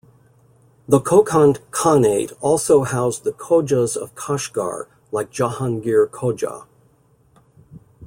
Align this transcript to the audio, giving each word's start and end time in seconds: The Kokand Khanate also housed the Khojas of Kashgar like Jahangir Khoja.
The 0.87 0.99
Kokand 0.99 1.59
Khanate 1.69 2.33
also 2.41 2.81
housed 2.83 3.23
the 3.23 3.33
Khojas 3.33 3.95
of 3.95 4.15
Kashgar 4.15 4.87
like 5.11 5.29
Jahangir 5.31 6.07
Khoja. 6.09 6.65